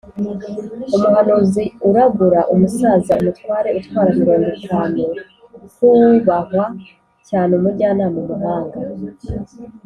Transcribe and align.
umuhanuzi 0.95 1.63
uragura 1.89 2.39
umusaza 2.53 3.13
umutware 3.21 3.69
utwara 3.79 4.09
mirongo 4.19 4.47
itanu 4.59 5.01
h 5.75 5.77
uwubahwa 5.89 6.65
cyane 7.27 7.51
umujyanama 7.59 8.17
umuhanga 8.23 8.77